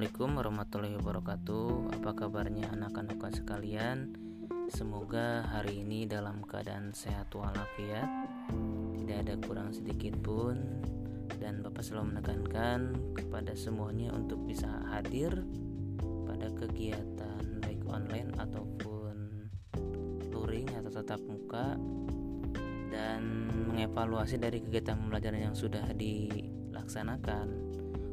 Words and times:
Assalamualaikum 0.00 0.40
warahmatullahi 0.40 0.96
wabarakatuh. 0.96 1.68
Apa 2.00 2.10
kabarnya 2.16 2.72
anak-anak 2.72 3.20
sekalian? 3.36 4.16
Semoga 4.72 5.44
hari 5.44 5.84
ini 5.84 6.08
dalam 6.08 6.40
keadaan 6.40 6.96
sehat 6.96 7.28
walafiat. 7.36 8.08
Tidak 8.96 9.18
ada 9.20 9.36
kurang 9.44 9.76
sedikit 9.76 10.16
pun. 10.24 10.56
Dan 11.36 11.60
Bapak 11.60 11.84
selalu 11.84 12.16
menekankan 12.16 12.96
kepada 13.12 13.52
semuanya 13.52 14.08
untuk 14.16 14.40
bisa 14.48 14.72
hadir 14.88 15.36
Pada 16.00 16.48
kegiatan 16.48 17.60
baik 17.60 17.84
online 17.84 18.32
ataupun 18.40 19.16
luring 20.32 20.80
atau 20.80 20.96
tatap 20.96 21.20
muka 21.28 21.76
Dan 22.88 23.52
mengevaluasi 23.68 24.40
dari 24.40 24.64
kegiatan 24.64 24.96
pembelajaran 24.96 25.52
yang 25.52 25.56
sudah 25.56 25.92
dilaksanakan 25.92 27.69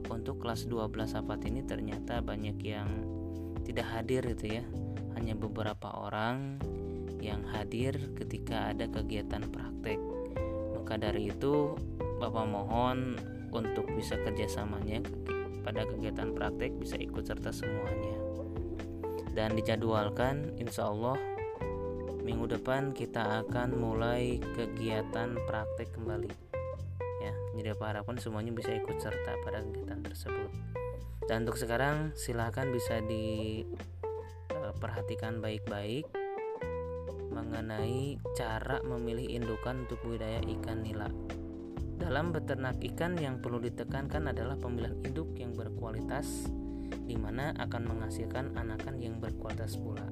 untuk 0.07 0.43
kelas 0.43 0.67
12 0.67 1.07
sahabat 1.07 1.43
ini 1.47 1.63
ternyata 1.63 2.23
banyak 2.23 2.57
yang 2.63 2.89
tidak 3.63 3.87
hadir 3.91 4.23
itu 4.23 4.59
ya. 4.59 4.63
Hanya 5.17 5.33
beberapa 5.33 5.89
orang 5.91 6.61
yang 7.19 7.41
hadir 7.51 7.97
ketika 8.15 8.71
ada 8.71 8.85
kegiatan 8.87 9.43
praktek. 9.49 9.99
Maka 10.77 10.95
dari 11.01 11.33
itu 11.33 11.75
Bapak 12.17 12.49
mohon 12.49 13.17
untuk 13.53 13.85
bisa 13.93 14.17
kerjasamanya 14.17 15.05
pada 15.61 15.85
kegiatan 15.85 16.33
praktek 16.33 16.73
bisa 16.79 16.97
ikut 16.97 17.27
serta 17.27 17.53
semuanya. 17.53 18.17
Dan 19.37 19.53
dijadwalkan 19.53 20.57
insya 20.57 20.89
Allah 20.89 21.19
minggu 22.25 22.57
depan 22.57 22.91
kita 22.91 23.45
akan 23.45 23.77
mulai 23.77 24.41
kegiatan 24.57 25.37
praktek 25.45 25.93
kembali 25.93 26.46
jadi 27.57 27.73
apa 27.73 27.89
harapkan 27.89 28.21
semuanya 28.21 28.53
bisa 28.53 28.69
ikut 28.77 29.01
serta 29.01 29.41
pada 29.41 29.65
kegiatan 29.65 30.05
tersebut. 30.05 30.53
Dan 31.25 31.41
untuk 31.43 31.57
sekarang 31.57 32.13
silahkan 32.13 32.69
bisa 32.69 33.01
diperhatikan 33.01 35.41
baik-baik 35.41 36.05
mengenai 37.33 38.21
cara 38.37 38.77
memilih 38.85 39.41
indukan 39.41 39.89
untuk 39.89 39.97
budidaya 40.05 40.45
ikan 40.45 40.85
nila. 40.85 41.09
Dalam 41.97 42.29
beternak 42.29 42.77
ikan 42.93 43.17
yang 43.17 43.41
perlu 43.41 43.57
ditekankan 43.57 44.29
adalah 44.29 44.53
pemilihan 44.55 44.93
induk 45.01 45.33
yang 45.35 45.57
berkualitas 45.57 46.45
di 47.09 47.17
mana 47.17 47.57
akan 47.57 47.89
menghasilkan 47.89 48.53
anakan 48.53 49.01
yang 49.01 49.17
berkualitas 49.17 49.81
pula. 49.81 50.05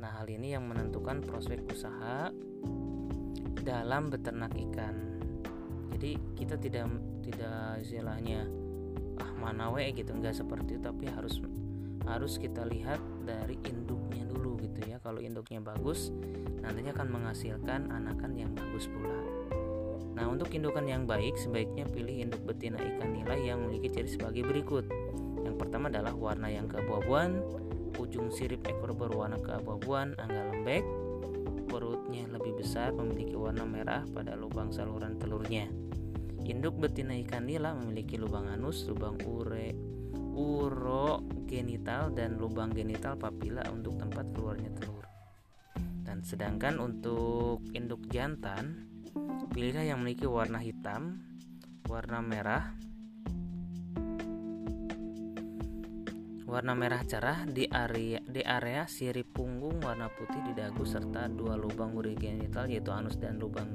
Nah, 0.00 0.10
hal 0.18 0.26
ini 0.26 0.56
yang 0.56 0.66
menentukan 0.66 1.22
prospek 1.22 1.62
usaha 1.68 2.32
dalam 3.62 4.10
beternak 4.10 4.50
ikan 4.56 5.21
jadi 5.92 6.16
kita 6.34 6.56
tidak 6.58 6.88
tidak 7.22 7.80
istilahnya 7.84 8.48
ah 9.20 9.30
mana 9.36 9.68
we 9.70 9.92
gitu. 9.92 10.12
Nggak 10.12 10.40
seperti 10.40 10.80
itu 10.80 10.84
tapi 10.84 11.06
harus 11.08 11.38
harus 12.02 12.34
kita 12.40 12.66
lihat 12.66 12.98
dari 13.22 13.54
induknya 13.68 14.26
dulu 14.26 14.58
gitu 14.62 14.82
ya. 14.88 14.98
Kalau 14.98 15.22
induknya 15.22 15.62
bagus 15.62 16.10
nantinya 16.62 16.96
akan 16.96 17.08
menghasilkan 17.12 17.92
anakan 17.92 18.32
yang 18.34 18.50
bagus 18.56 18.88
pula. 18.88 19.18
Nah 20.12 20.28
untuk 20.28 20.52
indukan 20.52 20.84
yang 20.84 21.04
baik 21.08 21.38
sebaiknya 21.38 21.88
pilih 21.88 22.28
induk 22.28 22.42
betina 22.44 22.76
ikan 22.76 23.12
nila 23.12 23.36
yang 23.38 23.64
memiliki 23.64 23.92
ciri 23.92 24.10
sebagai 24.10 24.42
berikut. 24.44 24.84
Yang 25.42 25.56
pertama 25.58 25.90
adalah 25.90 26.14
warna 26.14 26.48
yang 26.48 26.70
keabu-abuan 26.70 27.42
ujung 28.00 28.32
sirip 28.32 28.64
ekor 28.64 28.96
berwarna 28.96 29.36
keabu-abuan 29.40 30.16
angga 30.16 30.48
lembek 30.48 30.84
perutnya 31.68 32.28
lebih 32.28 32.60
besar 32.60 32.92
memiliki 32.92 33.36
warna 33.36 33.64
merah 33.64 34.04
pada 34.12 34.36
lubang 34.36 34.72
saluran 34.72 35.16
telurnya 35.16 35.68
Induk 36.42 36.74
betina 36.82 37.14
ikan 37.22 37.46
nila 37.46 37.70
memiliki 37.70 38.18
lubang 38.18 38.50
anus, 38.50 38.82
lubang 38.90 39.14
ure, 39.22 39.70
uro 40.34 41.22
genital 41.46 42.10
dan 42.10 42.34
lubang 42.34 42.74
genital 42.74 43.14
papila 43.14 43.62
untuk 43.70 43.94
tempat 43.94 44.26
keluarnya 44.34 44.74
telur. 44.74 45.06
Dan 46.02 46.26
sedangkan 46.26 46.82
untuk 46.82 47.62
induk 47.70 48.10
jantan, 48.10 48.90
pilihlah 49.54 49.86
yang 49.86 50.02
memiliki 50.02 50.26
warna 50.26 50.58
hitam, 50.58 51.22
warna 51.86 52.18
merah, 52.18 52.74
warna 56.52 56.76
merah 56.76 57.00
cerah 57.06 57.48
di 57.48 57.64
area 57.64 58.20
di 58.28 58.44
area 58.44 58.84
sirip 58.84 59.32
punggung 59.32 59.80
warna 59.80 60.12
putih 60.12 60.42
di 60.44 60.52
dagu 60.52 60.84
serta 60.84 61.24
dua 61.32 61.56
lubang 61.56 61.96
uri 61.96 62.12
genital 62.12 62.68
yaitu 62.68 62.92
anus 62.92 63.16
dan 63.16 63.40
lubang 63.40 63.72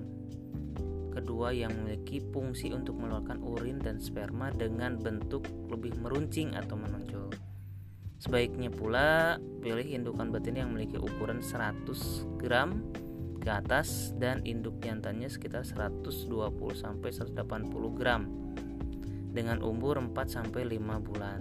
kedua 1.17 1.49
yang 1.49 1.73
memiliki 1.73 2.21
fungsi 2.21 2.69
untuk 2.69 3.01
mengeluarkan 3.01 3.41
urin 3.41 3.81
dan 3.81 3.97
sperma 3.97 4.53
dengan 4.53 5.01
bentuk 5.01 5.49
lebih 5.73 5.97
meruncing 5.97 6.53
atau 6.53 6.77
menonjol. 6.77 7.33
Sebaiknya 8.17 8.69
pula 8.69 9.37
pilih 9.61 9.85
indukan 9.85 10.29
betina 10.29 10.65
yang 10.65 10.73
memiliki 10.73 10.97
ukuran 10.97 11.41
100 11.41 11.85
gram 12.41 12.85
ke 13.41 13.49
atas 13.49 14.13
dan 14.17 14.41
induk 14.43 14.81
jantannya 14.81 15.29
sekitar 15.29 15.63
120 15.63 16.09
sampai 16.73 17.09
180 17.13 17.97
gram 17.97 18.25
dengan 19.31 19.61
umur 19.61 20.01
4 20.01 20.17
sampai 20.27 20.65
5 20.65 21.05
bulan. 21.05 21.39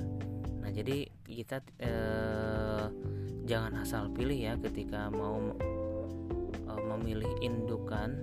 Nah, 0.60 0.70
jadi 0.70 1.08
kita 1.24 1.64
eh, 1.80 2.86
jangan 3.48 3.72
asal 3.80 4.12
pilih 4.12 4.36
ya 4.36 4.54
ketika 4.60 5.08
mau 5.08 5.40
eh, 6.68 6.82
memilih 6.92 7.32
indukan 7.40 8.20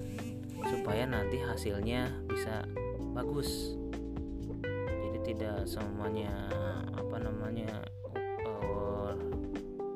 supaya 0.67 1.03
nanti 1.07 1.39
hasilnya 1.39 2.09
bisa 2.27 2.63
bagus. 3.13 3.75
Jadi 5.03 5.19
tidak 5.33 5.67
semuanya 5.69 6.31
apa 6.93 7.17
namanya 7.19 7.69
uh, 8.47 9.13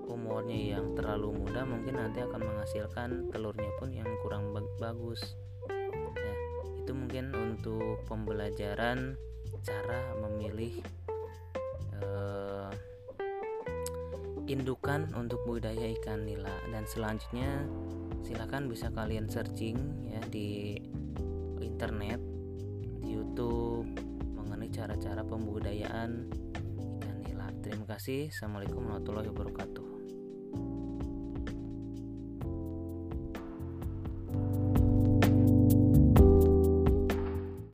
umurnya 0.07 0.77
yang 0.77 0.93
terlalu 0.93 1.33
muda 1.33 1.65
mungkin 1.65 1.97
nanti 1.97 2.21
akan 2.21 2.41
menghasilkan 2.43 3.09
telurnya 3.33 3.71
pun 3.79 3.89
yang 3.91 4.07
kurang 4.21 4.53
bagus. 4.79 5.19
Ya 6.15 6.33
itu 6.83 6.91
mungkin 6.93 7.33
untuk 7.35 8.05
pembelajaran 8.07 9.19
cara 9.63 9.99
memilih 10.23 10.79
uh, 11.99 12.71
indukan 14.47 15.11
untuk 15.13 15.43
budaya 15.43 15.91
ikan 15.99 16.23
nila. 16.23 16.51
Dan 16.71 16.87
selanjutnya 16.87 17.67
silahkan 18.25 18.65
bisa 18.69 18.93
kalian 18.93 19.27
searching 19.27 19.77
ya 20.07 20.21
di 20.29 20.79
internet 21.61 22.21
di 23.03 23.13
YouTube 23.13 23.85
mengenai 24.33 24.69
cara-cara 24.73 25.21
pembudayaan 25.21 26.31
ikan 26.97 27.17
nila. 27.21 27.53
Terima 27.61 27.85
kasih. 27.85 28.33
Assalamualaikum 28.33 28.81
warahmatullahi 28.81 29.29
wabarakatuh. 29.29 29.96